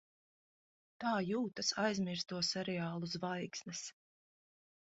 [1.03, 3.85] Tā jūtas aizmirsto seriālu zvaigznes.